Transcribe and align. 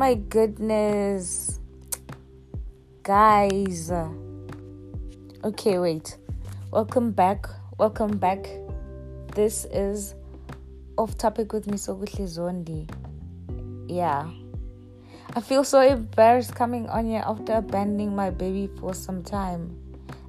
my 0.00 0.14
goodness. 0.14 1.60
Guys. 3.02 3.92
Okay, 5.44 5.78
wait. 5.78 6.16
Welcome 6.70 7.10
back. 7.10 7.46
Welcome 7.76 8.16
back. 8.16 8.48
This 9.34 9.66
is 9.66 10.14
Off 10.96 11.18
Topic 11.18 11.52
with 11.52 11.66
Misoguhle 11.66 12.24
Zondi. 12.24 12.88
Yeah. 13.92 14.30
I 15.36 15.42
feel 15.42 15.64
so 15.64 15.82
embarrassed 15.82 16.54
coming 16.54 16.88
on 16.88 17.04
here 17.04 17.22
after 17.26 17.52
abandoning 17.56 18.16
my 18.16 18.30
baby 18.30 18.70
for 18.80 18.94
some 18.94 19.22
time. 19.22 19.76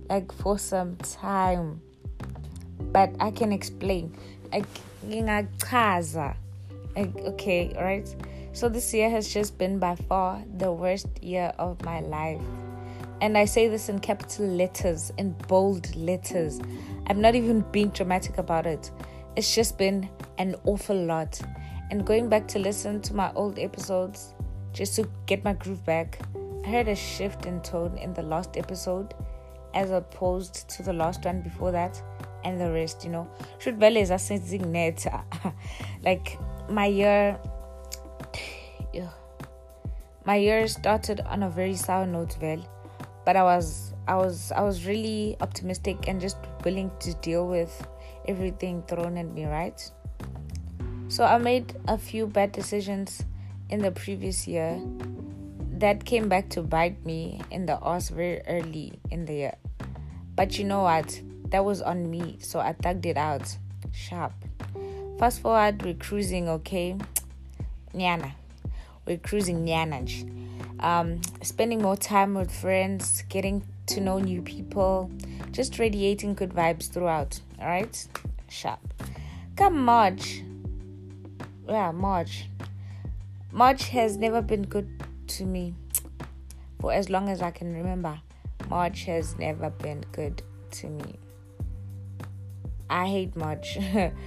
Like 0.10 0.34
for 0.34 0.60
some 0.60 0.98
time. 0.98 1.80
But 2.92 3.16
I 3.22 3.32
can 3.32 3.54
explain. 3.54 4.18
Like 4.52 4.66
okay, 6.98 7.74
alright? 7.78 8.14
So 8.54 8.68
this 8.68 8.94
year 8.94 9.10
has 9.10 9.34
just 9.34 9.58
been 9.58 9.80
by 9.80 9.96
far 9.96 10.44
the 10.58 10.72
worst 10.72 11.08
year 11.22 11.54
of 11.58 11.84
my 11.84 12.02
life. 12.02 12.42
And 13.22 13.38
I 13.38 13.46
say 13.46 13.68
this 13.68 13.88
in 13.88 14.00
capital 14.00 14.48
letters, 14.48 15.14
in 15.18 15.32
bold 15.48 15.96
letters. 15.96 16.60
I'm 17.08 17.22
not 17.22 17.36
even 17.36 17.62
being 17.72 17.90
dramatic 17.90 18.38
about 18.38 18.66
it. 18.66 18.92
It's 19.36 19.56
just 19.56 19.78
been 19.78 20.10
an 20.38 20.56
awful 20.66 20.96
lot. 20.96 21.40
And 21.92 22.06
going 22.06 22.30
back 22.30 22.48
to 22.50 22.60
listen 22.60 23.02
to 23.04 23.14
my 23.14 23.32
old 23.34 23.58
episodes 23.58 24.34
just 24.74 24.96
to 24.96 25.08
get 25.28 25.44
my 25.44 25.54
groove 25.54 25.86
back, 25.86 26.20
I 26.66 26.70
heard 26.70 26.88
a 26.88 26.96
shift 26.96 27.46
in 27.46 27.62
tone 27.62 27.98
in 27.98 28.14
the 28.14 28.22
last 28.22 28.58
episode 28.58 29.14
as 29.74 29.92
opposed 29.92 30.70
to 30.70 30.84
the 30.84 30.94
last 30.94 31.24
one 31.24 31.42
before 31.42 31.72
that 31.72 32.02
and 32.44 32.60
the 32.60 32.72
rest, 32.72 33.06
you 33.06 33.12
know. 33.12 33.30
Should 33.60 33.80
vele 33.80 34.06
sensing 34.06 34.72
net. 34.72 35.06
Like 36.04 36.38
my 36.70 36.88
year 36.88 37.40
my 40.26 40.36
year 40.36 40.68
started 40.68 41.22
on 41.22 41.44
a 41.44 41.50
very 41.50 41.76
sour 41.76 42.06
note, 42.06 42.38
well, 42.42 42.64
but 43.26 43.36
I 43.36 43.44
was 43.44 43.94
I 44.08 44.16
was 44.16 44.52
I 44.52 44.62
was 44.62 44.86
really 44.86 45.36
optimistic 45.42 46.08
and 46.08 46.22
just 46.22 46.38
willing 46.64 46.92
to 47.00 47.14
deal 47.16 47.48
with 47.48 47.72
everything 48.28 48.84
thrown 48.84 49.18
at 49.18 49.28
me, 49.28 49.46
right? 49.46 49.80
So 51.08 51.24
I 51.24 51.38
made 51.38 51.76
a 51.88 51.98
few 51.98 52.28
bad 52.28 52.52
decisions 52.52 53.24
in 53.70 53.82
the 53.82 53.92
previous 53.92 54.48
year 54.48 54.82
that 55.80 56.06
came 56.06 56.30
back 56.30 56.50
to 56.50 56.62
bite 56.62 57.04
me 57.06 57.42
in 57.50 57.66
the 57.66 57.80
ass 57.84 58.10
very 58.10 58.42
early 58.48 59.00
in 59.10 59.26
the 59.26 59.34
year. 59.34 59.56
But 60.36 60.58
you 60.58 60.66
know 60.66 60.84
what? 60.84 61.20
That 61.50 61.66
was 61.66 61.82
on 61.82 62.10
me, 62.10 62.38
so 62.40 62.60
I 62.60 62.74
thugged 62.74 63.06
it 63.06 63.18
out. 63.18 63.58
Sharp. 63.92 64.34
Fast 65.20 65.42
forward, 65.42 65.84
we're 65.84 65.96
cruising, 65.96 66.48
okay? 66.48 66.96
Nyana 67.94 68.32
we're 69.06 69.18
cruising 69.18 69.66
Nyanaj. 69.66 70.30
Um, 70.80 71.22
spending 71.42 71.82
more 71.82 71.96
time 71.96 72.34
with 72.34 72.52
friends, 72.52 73.24
getting 73.30 73.64
to 73.88 74.02
know 74.02 74.20
new 74.20 74.42
people, 74.42 75.12
just 75.52 75.78
radiating 75.80 76.34
good 76.34 76.52
vibes 76.52 76.90
throughout. 76.90 77.40
All 77.60 77.68
right, 77.68 78.08
sharp. 78.50 78.80
Come 79.56 79.84
March. 79.84 80.42
Yeah, 81.68 81.92
March. 81.92 82.48
March 83.52 83.90
has 83.90 84.18
never 84.18 84.42
been 84.42 84.64
good 84.64 84.90
to 85.28 85.46
me 85.46 85.74
for 86.80 86.92
as 86.92 87.10
long 87.10 87.30
as 87.30 87.42
I 87.42 87.52
can 87.52 87.74
remember. 87.74 88.20
March 88.70 89.04
has 89.04 89.38
never 89.38 89.70
been 89.70 90.04
good 90.12 90.42
to 90.72 90.88
me. 90.88 91.20
I 92.90 93.08
hate 93.08 93.36
March. 93.36 93.78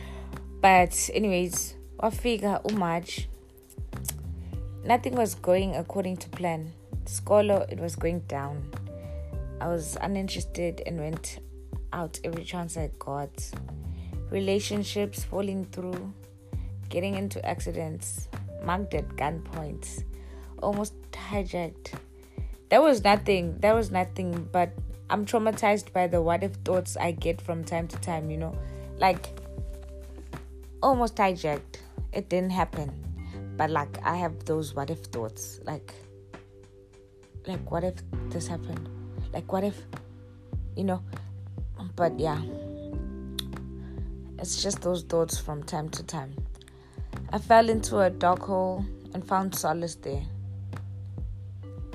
but 0.61 1.11
anyways, 1.13 1.75
I 2.01 2.11
figure, 2.11 2.61
oh 2.65 2.69
uMarch 2.69 3.27
nothing 4.85 5.15
was 5.15 5.35
going 5.35 5.77
according 5.77 6.19
to 6.19 6.29
plan. 6.29 6.73
Scholar, 7.07 7.67
it 7.69 7.81
was 7.81 7.97
going 7.97 8.21
down. 8.21 8.71
I 9.61 9.69
was 9.69 9.97
uninterested 10.01 10.83
and 10.87 10.99
went 10.99 11.39
out 11.93 12.19
every 12.25 12.45
chance 12.45 12.77
I 12.77 12.91
got. 12.99 13.51
Relationships 14.31 15.25
falling 15.25 15.65
through, 15.67 16.13
getting 16.89 17.15
into 17.15 17.45
accidents, 17.47 18.29
mugged 18.63 18.95
at 18.95 19.09
gunpoint, 19.17 20.05
almost 20.63 20.95
hijacked. 21.13 21.93
That 22.69 22.83
was 22.83 23.05
nothing. 23.05 23.59
That 23.61 23.75
was 23.75 23.91
nothing. 23.91 24.49
But 24.51 24.71
I'm 25.09 25.25
traumatized 25.25 25.93
by 25.93 26.09
the 26.09 26.21
what 26.21 26.43
if 26.43 26.53
thoughts 26.65 26.97
I 26.97 27.13
get 27.13 27.41
from 27.41 27.65
time 27.65 27.87
to 27.89 27.97
time. 27.99 28.31
You 28.31 28.39
know, 28.39 28.59
like 28.99 29.29
almost 30.83 31.17
hijacked. 31.17 31.79
It 32.13 32.29
didn't 32.29 32.51
happen 32.51 33.04
but 33.57 33.71
like 33.71 33.99
i 34.05 34.17
have 34.17 34.45
those 34.45 34.75
what 34.75 34.91
if 34.91 34.99
thoughts 35.05 35.61
like 35.65 35.95
like 37.47 37.71
what 37.71 37.85
if 37.85 37.95
this 38.31 38.47
happened? 38.49 38.89
Like 39.33 39.53
what 39.53 39.65
if 39.65 39.79
you 40.77 40.85
know 40.85 41.03
but 41.97 42.19
yeah. 42.19 42.41
It's 44.39 44.63
just 44.63 44.83
those 44.83 45.03
thoughts 45.03 45.39
from 45.39 45.63
time 45.63 45.89
to 45.91 46.03
time. 46.03 46.35
I 47.33 47.39
fell 47.39 47.69
into 47.69 48.01
a 48.01 48.11
dark 48.11 48.41
hole 48.41 48.85
and 49.15 49.27
found 49.27 49.55
solace 49.55 49.95
there. 49.95 50.23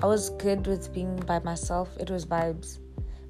I 0.01 0.05
was 0.05 0.29
good 0.31 0.65
with 0.65 0.93
being 0.93 1.17
by 1.17 1.39
myself. 1.39 1.89
It 1.99 2.09
was 2.09 2.25
vibes. 2.25 2.79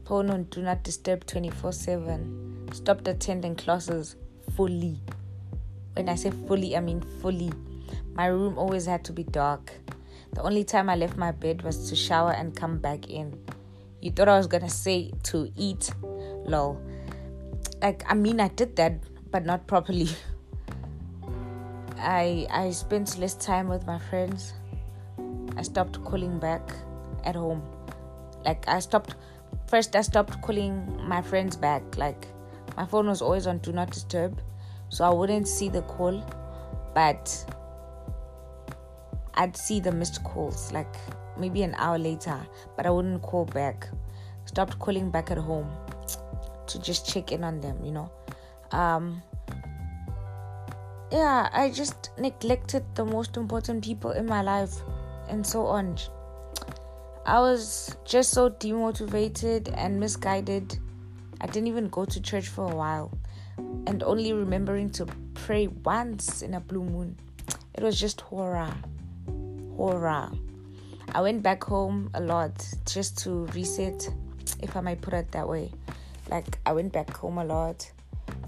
Phone 0.05 0.29
on 0.29 0.43
do 0.45 0.61
not 0.61 0.83
disturb 0.83 1.25
24 1.25 1.71
7 1.71 2.69
stopped 2.73 3.07
attending 3.07 3.55
classes 3.55 4.15
fully. 4.55 4.99
When 5.93 6.07
i 6.07 6.15
say 6.15 6.31
fully 6.47 6.77
i 6.77 6.79
mean 6.79 7.01
fully 7.21 7.51
my 8.19 8.25
room 8.25 8.57
always 8.57 8.85
had 8.85 9.01
to 9.05 9.13
be 9.13 9.23
dark. 9.23 9.71
The 10.33 10.41
only 10.41 10.65
time 10.65 10.89
I 10.89 10.97
left 10.97 11.15
my 11.15 11.31
bed 11.31 11.61
was 11.61 11.89
to 11.89 11.95
shower 11.95 12.33
and 12.33 12.53
come 12.53 12.77
back 12.77 13.09
in. 13.09 13.33
You 14.01 14.11
thought 14.11 14.27
I 14.27 14.37
was 14.37 14.45
gonna 14.45 14.69
say 14.69 15.13
to 15.31 15.49
eat, 15.55 15.89
lol. 16.03 16.81
Like 17.81 18.03
I 18.09 18.15
mean 18.15 18.41
I 18.41 18.49
did 18.49 18.75
that, 18.75 18.99
but 19.31 19.45
not 19.45 19.67
properly. 19.67 20.09
I 21.97 22.45
I 22.51 22.71
spent 22.71 23.17
less 23.19 23.35
time 23.35 23.69
with 23.69 23.87
my 23.87 23.97
friends. 23.97 24.51
I 25.55 25.61
stopped 25.61 26.03
calling 26.03 26.39
back 26.39 26.75
at 27.23 27.35
home. 27.35 27.63
Like 28.43 28.67
I 28.67 28.79
stopped 28.79 29.15
first 29.67 29.95
I 29.95 30.01
stopped 30.01 30.41
calling 30.41 30.75
my 31.07 31.21
friends 31.21 31.55
back. 31.55 31.95
Like 31.95 32.27
my 32.75 32.85
phone 32.85 33.07
was 33.07 33.21
always 33.21 33.47
on 33.47 33.59
do 33.59 33.71
not 33.71 33.91
disturb, 33.91 34.41
so 34.89 35.05
I 35.05 35.09
wouldn't 35.09 35.47
see 35.47 35.69
the 35.69 35.83
call. 35.83 36.21
But 36.93 37.31
I'd 39.35 39.55
see 39.55 39.79
the 39.79 39.91
missed 39.91 40.23
calls 40.23 40.71
like 40.71 40.95
maybe 41.37 41.63
an 41.63 41.75
hour 41.75 41.97
later, 41.97 42.39
but 42.75 42.85
I 42.85 42.89
wouldn't 42.89 43.21
call 43.21 43.45
back. 43.45 43.87
Stopped 44.45 44.79
calling 44.79 45.11
back 45.11 45.31
at 45.31 45.37
home 45.37 45.69
to 46.67 46.79
just 46.81 47.07
check 47.07 47.31
in 47.31 47.43
on 47.43 47.61
them, 47.61 47.83
you 47.83 47.91
know. 47.91 48.11
Um, 48.71 49.21
yeah, 51.11 51.49
I 51.51 51.71
just 51.71 52.11
neglected 52.19 52.83
the 52.95 53.05
most 53.05 53.37
important 53.37 53.83
people 53.83 54.11
in 54.11 54.25
my 54.25 54.41
life 54.41 54.75
and 55.27 55.45
so 55.45 55.65
on. 55.65 55.97
I 57.25 57.39
was 57.39 57.95
just 58.05 58.31
so 58.31 58.49
demotivated 58.49 59.73
and 59.77 59.99
misguided. 59.99 60.77
I 61.41 61.47
didn't 61.47 61.67
even 61.67 61.87
go 61.89 62.05
to 62.05 62.21
church 62.21 62.47
for 62.47 62.71
a 62.71 62.75
while 62.75 63.17
and 63.87 64.03
only 64.03 64.33
remembering 64.33 64.89
to 64.91 65.05
pray 65.33 65.67
once 65.67 66.41
in 66.41 66.55
a 66.55 66.59
blue 66.59 66.83
moon. 66.83 67.17
It 67.75 67.83
was 67.83 67.99
just 67.99 68.21
horror 68.21 68.73
horror. 69.79 70.29
I 71.15 71.21
went 71.21 71.41
back 71.41 71.63
home 71.63 72.09
a 72.13 72.19
lot 72.19 72.51
just 72.85 73.17
to 73.19 73.45
reset, 73.55 74.09
if 74.61 74.75
I 74.75 74.81
might 74.81 74.99
put 74.99 75.13
it 75.13 75.31
that 75.31 75.47
way. 75.47 75.71
Like, 76.29 76.59
I 76.65 76.73
went 76.73 76.91
back 76.91 77.15
home 77.15 77.37
a 77.37 77.45
lot 77.45 77.89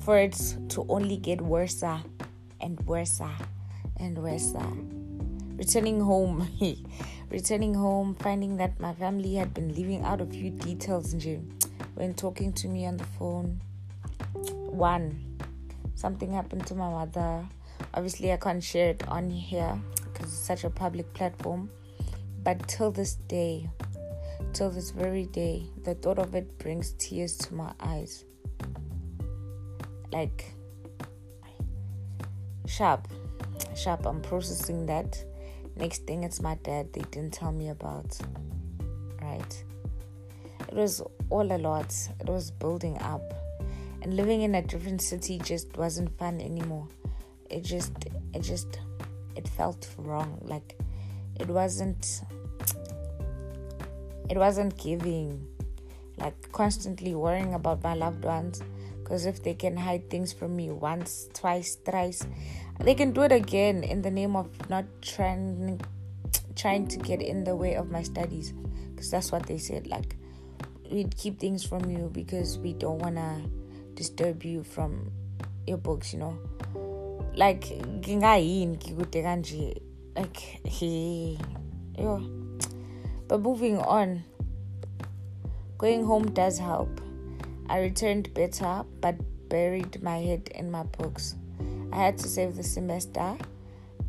for 0.02 0.18
it 0.18 0.36
to 0.70 0.86
only 0.90 1.16
get 1.16 1.40
worse 1.40 1.84
and 1.84 2.80
worse 2.86 3.22
and 3.96 4.18
worse. 4.18 4.54
Returning 5.56 6.02
home, 6.02 6.50
returning 7.30 7.76
home, 7.76 8.14
finding 8.16 8.58
that 8.58 8.78
my 8.82 8.94
family 8.94 9.36
had 9.36 9.54
been 9.54 9.74
leaving 9.74 10.04
out 10.04 10.20
a 10.20 10.26
few 10.26 10.50
details 10.50 11.16
when 11.96 12.14
talking 12.14 12.52
to 12.52 12.68
me 12.68 12.86
on 12.86 12.98
the 12.98 13.06
phone. 13.18 13.62
One, 14.34 15.38
something 15.96 16.34
happened 16.34 16.68
to 16.68 16.76
my 16.76 16.90
mother. 16.90 17.48
Obviously, 17.94 18.34
I 18.34 18.38
can't 18.38 18.62
share 18.62 18.90
it 18.90 19.08
on 19.08 19.30
here 19.30 19.80
because 20.22 20.34
it's 20.34 20.46
such 20.46 20.64
a 20.64 20.70
public 20.70 21.12
platform. 21.14 21.70
But 22.44 22.68
till 22.68 22.92
this 22.92 23.16
day, 23.28 23.70
till 24.54 24.70
this 24.70 24.92
very 24.92 25.26
day, 25.26 25.64
the 25.84 25.96
thought 25.96 26.20
of 26.20 26.36
it 26.36 26.58
brings 26.58 26.94
tears 26.94 27.38
to 27.40 27.54
my 27.54 27.72
eyes. 27.80 28.26
Like, 30.12 30.54
sharp, 32.68 33.08
sharp, 33.76 34.06
I'm 34.06 34.22
processing 34.22 34.86
that. 34.88 35.24
Next 35.76 36.06
thing, 36.06 36.24
it's 36.24 36.42
my 36.42 36.56
dad, 36.64 36.92
they 36.94 37.02
didn't 37.12 37.34
tell 37.34 37.52
me 37.52 37.70
about. 37.70 38.18
Right? 39.22 39.64
It 40.68 40.74
was 40.74 41.02
all 41.30 41.52
a 41.52 41.58
lot, 41.58 41.94
it 42.20 42.28
was 42.28 42.52
building 42.52 42.98
up. 43.02 43.34
And 44.02 44.16
living 44.16 44.42
in 44.42 44.56
a 44.56 44.62
different 44.64 45.02
city 45.02 45.38
just 45.38 45.78
wasn't 45.78 46.18
fun 46.18 46.42
anymore. 46.42 46.88
It 47.52 47.64
just, 47.64 47.94
it 48.34 48.42
just 48.42 48.80
it 49.36 49.48
felt 49.48 49.90
wrong. 49.98 50.40
Like 50.42 50.78
it 51.40 51.48
wasn't 51.48 52.22
it 54.30 54.38
wasn't 54.38 54.78
giving. 54.78 55.48
Like 56.18 56.52
constantly 56.52 57.16
worrying 57.16 57.54
about 57.54 57.84
my 57.84 57.94
loved 57.94 58.24
ones. 58.24 58.62
Because 59.00 59.26
if 59.26 59.44
they 59.44 59.54
can 59.54 59.76
hide 59.76 60.10
things 60.10 60.32
from 60.32 60.56
me 60.56 60.72
once 60.72 61.28
twice 61.34 61.76
thrice 61.76 62.26
they 62.80 62.96
can 62.96 63.12
do 63.12 63.22
it 63.24 63.32
again 63.32 63.84
in 63.84 64.02
the 64.02 64.10
name 64.10 64.36
of 64.36 64.48
not 64.70 64.86
trying 65.02 65.82
trying 66.56 66.88
to 66.88 66.98
get 66.98 67.22
in 67.22 67.44
the 67.44 67.56
way 67.56 67.76
of 67.76 67.92
my 67.92 68.02
studies. 68.02 68.54
Because 68.90 69.12
that's 69.12 69.32
what 69.32 69.46
they 69.48 69.58
said 69.58 69.88
like 69.88 70.16
we'd 70.92 71.16
keep 71.18 71.40
things 71.40 71.64
from 71.64 71.90
you 71.90 72.10
because 72.12 72.60
we 72.60 72.74
don't 72.74 73.00
want 73.00 73.16
to 73.16 73.42
disturb 73.96 74.44
you 74.44 74.64
from 74.64 75.12
your 75.66 75.78
books 75.78 76.12
you 76.12 76.20
know 76.20 76.38
like 77.36 77.82
ngingayini 77.88 78.78
ngikude 78.78 79.24
kanje 79.24 79.82
like 80.16 80.62
he 80.64 81.38
yo 81.98 82.22
but 83.28 83.42
moving 83.42 83.78
on 83.78 84.22
going 85.78 86.04
home 86.04 86.30
does 86.30 86.60
help 86.60 87.02
i 87.70 87.82
returned 87.82 88.34
better 88.34 88.84
but 89.02 89.16
buried 89.50 90.04
my 90.04 90.20
head 90.20 90.50
in 90.60 90.72
my 90.72 90.84
books 90.84 91.38
i 91.92 91.96
had 91.96 92.18
to 92.18 92.28
save 92.28 92.56
the 92.56 92.64
semester 92.64 93.38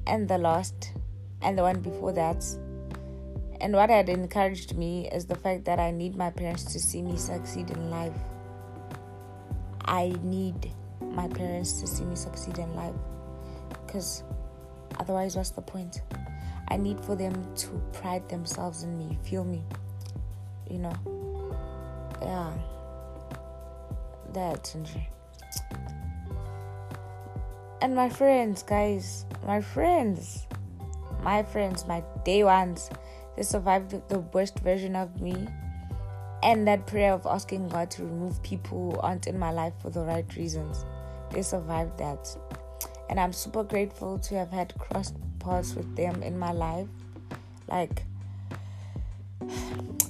and 0.07 0.29
the 0.29 0.39
last 0.39 0.93
and 1.41 1.59
the 1.59 1.63
one 1.63 1.81
before 1.81 2.13
that 2.13 2.45
and 3.63 3.75
what 3.75 3.91
had 3.91 4.09
encouraged 4.09 4.77
me 4.77 5.09
is 5.13 5.27
the 5.27 5.37
fact 5.37 5.65
that 5.67 5.79
I 5.79 5.93
need 5.93 6.17
my 6.17 6.31
parents 6.31 6.65
to 6.73 6.81
see 6.81 7.01
me 7.01 7.17
succeed 7.17 7.71
in 7.71 7.91
life. 7.91 8.19
I 9.85 10.13
need 10.25 10.73
my 11.01 11.29
parents 11.29 11.81
to 11.81 11.87
see 11.87 12.03
me 12.03 12.17
succeed 12.17 12.59
in 12.59 12.75
life. 12.75 12.95
Because 13.93 14.23
otherwise, 14.99 15.37
what's 15.37 15.51
the 15.51 15.61
point? 15.61 16.01
I 16.69 16.79
need 16.79 16.99
for 16.99 17.15
them 17.15 17.55
to 17.57 17.69
pride 17.93 18.27
themselves 18.31 18.85
in 18.85 18.97
me, 18.97 19.19
feel 19.23 19.45
me. 19.45 19.63
You 20.71 20.79
know? 20.79 20.95
Yeah. 22.23 22.55
That's 24.33 24.75
And 27.83 27.95
my 27.95 28.09
friends, 28.09 28.63
guys, 28.63 29.27
my 29.47 29.61
friends, 29.61 30.47
my 31.23 31.43
friends, 31.43 31.87
my 31.87 32.03
day 32.25 32.45
ones 32.45 32.89
they 33.37 33.43
survived 33.43 34.09
the 34.09 34.21
worst 34.21 34.59
version 34.61 34.97
of 34.97 35.21
me. 35.21 35.35
And 36.43 36.67
that 36.67 36.87
prayer 36.87 37.13
of 37.13 37.27
asking 37.27 37.69
God 37.69 37.91
to 37.93 38.05
remove 38.05 38.43
people 38.43 38.93
who 38.93 39.01
aren't 39.01 39.27
in 39.27 39.39
my 39.39 39.51
life 39.51 39.75
for 39.81 39.91
the 39.91 40.01
right 40.01 40.27
reasons. 40.35 40.87
They 41.31 41.43
survived 41.43 41.99
that. 41.99 42.35
And 43.13 43.21
I'm 43.21 43.35
super 43.35 43.63
grateful 43.63 44.19
to 44.21 44.37
have 44.37 44.51
had 44.53 44.73
crossed 44.79 45.17
paths 45.39 45.75
with 45.75 45.97
them 45.97 46.23
in 46.23 46.39
my 46.39 46.51
life. 46.51 46.89
Like 47.69 48.05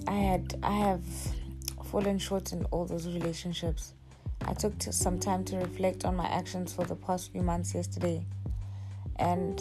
I 0.06 0.12
had 0.12 0.54
I 0.62 0.70
have 0.70 1.02
fallen 1.90 2.20
short 2.20 2.52
in 2.52 2.64
all 2.66 2.84
those 2.84 3.08
relationships. 3.08 3.94
I 4.46 4.54
took 4.54 4.75
some 4.78 5.19
time 5.19 5.43
to 5.46 5.56
reflect 5.56 6.04
on 6.04 6.14
my 6.14 6.28
actions 6.28 6.72
for 6.72 6.84
the 6.84 6.94
past 6.94 7.32
few 7.32 7.43
months 7.43 7.75
yesterday. 7.75 8.25
And 9.16 9.60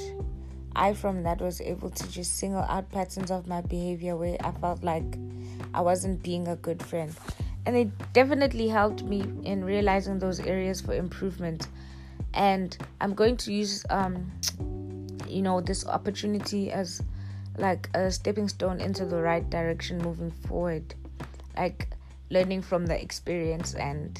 I, 0.75 0.94
from 0.94 1.23
that, 1.23 1.41
was 1.41 1.61
able 1.61 1.89
to 1.89 2.11
just 2.11 2.37
single 2.37 2.61
out 2.61 2.91
patterns 2.91 3.31
of 3.31 3.47
my 3.47 3.61
behavior 3.61 4.15
where 4.15 4.37
I 4.44 4.51
felt 4.51 4.83
like 4.83 5.17
I 5.73 5.81
wasn't 5.81 6.21
being 6.21 6.47
a 6.47 6.57
good 6.57 6.83
friend. 6.83 7.11
And 7.65 7.75
it 7.75 8.13
definitely 8.13 8.67
helped 8.67 9.01
me 9.01 9.23
in 9.44 9.65
realizing 9.65 10.19
those 10.19 10.39
areas 10.39 10.79
for 10.79 10.94
improvement. 10.94 11.67
And 12.33 12.78
I'm 13.00 13.13
going 13.13 13.38
to 13.38 13.54
use, 13.54 13.86
um, 13.89 14.31
you 15.28 15.42
know, 15.42 15.62
this 15.62 15.86
opportunity 15.86 16.72
as 16.72 17.01
like 17.57 17.89
a 17.94 18.12
stepping 18.12 18.48
stone 18.48 18.80
into 18.80 19.06
the 19.06 19.22
right 19.22 19.48
direction 19.50 19.98
moving 20.00 20.31
forward. 20.31 20.95
Like 21.57 21.89
learning 22.30 22.62
from 22.62 22.86
the 22.86 23.00
experience 23.01 23.74
and 23.75 24.19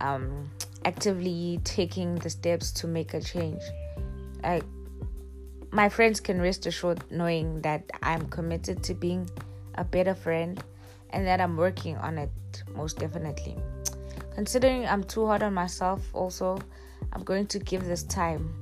um, 0.00 0.50
actively 0.84 1.60
taking 1.64 2.16
the 2.16 2.30
steps 2.30 2.72
to 2.72 2.86
make 2.86 3.14
a 3.14 3.20
change. 3.20 3.62
Like 4.42 4.64
my 5.70 5.88
friends 5.88 6.20
can 6.20 6.40
rest 6.40 6.66
assured 6.66 7.02
knowing 7.10 7.60
that 7.62 7.90
I'm 8.02 8.26
committed 8.28 8.82
to 8.84 8.94
being 8.94 9.28
a 9.74 9.84
better 9.84 10.14
friend 10.14 10.62
and 11.10 11.26
that 11.26 11.40
I'm 11.40 11.56
working 11.56 11.96
on 11.98 12.18
it 12.18 12.30
most 12.74 12.98
definitely. 12.98 13.56
Considering 14.34 14.86
I'm 14.86 15.04
too 15.04 15.26
hard 15.26 15.42
on 15.42 15.52
myself, 15.52 16.08
also, 16.14 16.58
I'm 17.12 17.22
going 17.22 17.46
to 17.46 17.58
give 17.58 17.84
this 17.84 18.02
time, 18.04 18.54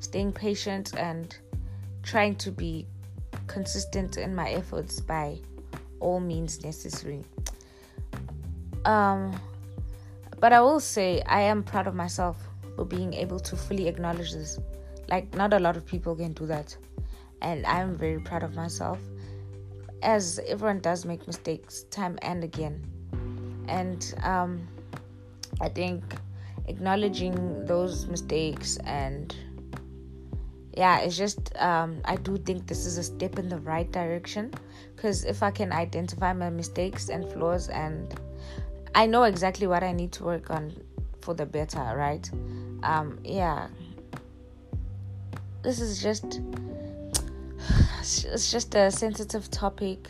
staying 0.00 0.32
patient 0.32 0.94
and 0.96 1.36
trying 2.02 2.36
to 2.36 2.50
be 2.50 2.86
consistent 3.46 4.16
in 4.16 4.34
my 4.34 4.50
efforts 4.50 5.00
by 5.00 5.38
all 6.00 6.20
means 6.20 6.62
necessary. 6.62 7.24
Um, 8.84 9.38
but 10.40 10.52
I 10.52 10.60
will 10.60 10.80
say 10.80 11.22
I 11.26 11.40
am 11.40 11.62
proud 11.62 11.86
of 11.86 11.94
myself 11.94 12.36
for 12.76 12.84
being 12.84 13.14
able 13.14 13.40
to 13.40 13.56
fully 13.56 13.88
acknowledge 13.88 14.32
this 14.32 14.58
like, 15.08 15.34
not 15.34 15.52
a 15.52 15.58
lot 15.58 15.76
of 15.76 15.84
people 15.84 16.14
can 16.16 16.32
do 16.32 16.46
that. 16.46 16.76
And 17.42 17.66
I'm 17.66 17.96
very 17.96 18.20
proud 18.20 18.42
of 18.42 18.54
myself, 18.54 18.98
as 20.02 20.40
everyone 20.46 20.80
does 20.80 21.04
make 21.04 21.26
mistakes 21.26 21.82
time 21.90 22.18
and 22.22 22.42
again. 22.42 22.82
And 23.68 24.14
um, 24.22 24.66
I 25.60 25.68
think 25.68 26.02
acknowledging 26.66 27.64
those 27.66 28.06
mistakes 28.06 28.78
and 28.84 29.36
yeah 30.76 30.98
it's 31.00 31.16
just 31.16 31.54
um, 31.56 32.00
i 32.04 32.16
do 32.16 32.36
think 32.36 32.66
this 32.66 32.86
is 32.86 32.98
a 32.98 33.02
step 33.02 33.38
in 33.38 33.48
the 33.48 33.58
right 33.60 33.90
direction. 33.92 34.52
Because 34.96 35.24
if 35.24 35.42
i 35.42 35.50
can 35.50 35.72
identify 35.72 36.32
my 36.32 36.50
mistakes 36.50 37.08
and 37.08 37.30
flaws 37.32 37.68
and 37.68 38.18
i 38.94 39.06
know 39.06 39.24
exactly 39.24 39.66
what 39.66 39.82
i 39.82 39.92
need 39.92 40.12
to 40.12 40.24
work 40.24 40.50
on 40.50 40.72
for 41.20 41.34
the 41.34 41.46
better 41.46 41.80
right? 41.96 42.30
Um, 42.82 43.18
yeah. 43.24 43.68
This 45.62 45.80
is 45.80 46.02
just 46.02 46.40
it's 48.00 48.50
just 48.52 48.74
a 48.74 48.90
sensitive 48.90 49.50
topic. 49.50 50.08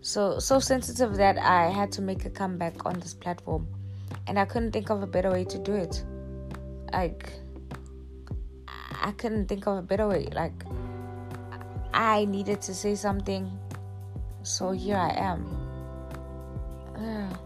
So 0.00 0.40
so 0.40 0.58
sensitive 0.58 1.14
that 1.16 1.38
i 1.38 1.68
had 1.68 1.92
to 1.92 2.02
make 2.02 2.24
a 2.24 2.30
comeback 2.30 2.84
on 2.84 2.98
this 2.98 3.14
platform 3.14 3.68
and 4.26 4.38
i 4.38 4.44
couldn't 4.44 4.72
think 4.72 4.90
of 4.90 5.02
a 5.02 5.06
better 5.06 5.30
way 5.30 5.44
to 5.44 5.58
do 5.58 5.74
it 5.74 6.04
like 6.92 7.32
i 9.02 9.12
couldn't 9.12 9.46
think 9.46 9.66
of 9.66 9.78
a 9.78 9.82
better 9.82 10.06
way 10.06 10.28
like 10.32 10.64
i 11.94 12.24
needed 12.26 12.60
to 12.60 12.74
say 12.74 12.94
something 12.94 13.50
so 14.42 14.72
here 14.72 14.96
i 14.96 15.10
am 15.10 15.58
yeah. 17.00 17.32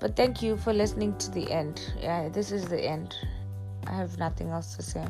but 0.00 0.16
thank 0.16 0.42
you 0.42 0.56
for 0.56 0.72
listening 0.72 1.16
to 1.18 1.30
the 1.30 1.50
end 1.50 1.92
yeah 2.00 2.28
this 2.28 2.52
is 2.52 2.66
the 2.66 2.80
end 2.80 3.16
I 3.86 3.92
have 3.92 4.18
nothing 4.18 4.50
else 4.50 4.76
to 4.76 4.82
say. 4.82 5.06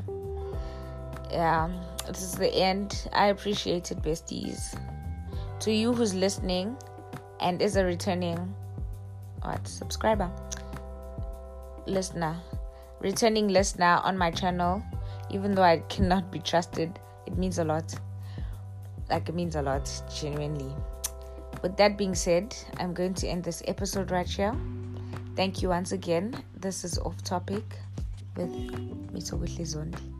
Yeah, 1.30 1.70
this 2.06 2.22
is 2.22 2.34
the 2.34 2.52
end. 2.52 3.08
I 3.12 3.26
appreciate 3.26 3.90
it, 3.90 4.02
besties. 4.02 4.78
To 5.60 5.72
you 5.72 5.92
who's 5.92 6.14
listening 6.14 6.76
and 7.40 7.62
is 7.62 7.76
a 7.76 7.84
returning 7.84 8.54
what 9.44 9.66
subscriber, 9.68 10.30
listener, 11.86 12.36
returning 13.00 13.48
listener 13.48 14.00
on 14.02 14.16
my 14.16 14.30
channel, 14.30 14.82
even 15.30 15.54
though 15.54 15.62
I 15.62 15.78
cannot 15.88 16.32
be 16.32 16.38
trusted, 16.38 16.98
it 17.26 17.36
means 17.36 17.58
a 17.58 17.64
lot. 17.64 17.94
Like 19.10 19.28
it 19.28 19.34
means 19.34 19.56
a 19.56 19.62
lot, 19.62 19.90
genuinely. 20.14 20.72
With 21.62 21.76
that 21.76 21.96
being 21.96 22.14
said, 22.14 22.56
I'm 22.78 22.94
going 22.94 23.14
to 23.14 23.28
end 23.28 23.44
this 23.44 23.62
episode 23.66 24.10
right 24.10 24.28
here. 24.28 24.54
Thank 25.36 25.62
you 25.62 25.68
once 25.68 25.92
again. 25.92 26.34
This 26.56 26.84
is 26.84 26.98
off 26.98 27.22
topic 27.22 27.64
with 28.36 28.50
Mr. 29.12 29.38
Whitley 29.38 29.64
Zondi. 29.64 30.13